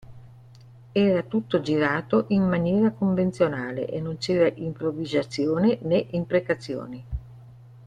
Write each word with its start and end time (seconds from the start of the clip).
Era 0.95 1.21
tutto 1.21 1.61
girato 1.61 2.25
in 2.29 2.41
maniera 2.49 2.89
convenzionale 2.89 3.85
e 3.87 4.01
non 4.01 4.17
c'era 4.17 4.51
improvvisazione, 4.51 5.77
né 5.83 6.07
imprecazioni. 6.13 7.05